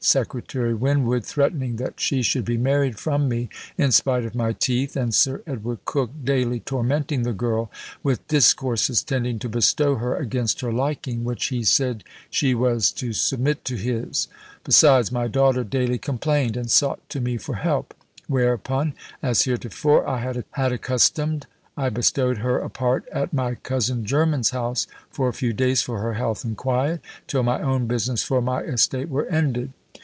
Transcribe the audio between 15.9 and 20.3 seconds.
complained, and sought to me for help; whereupon, as heretofore I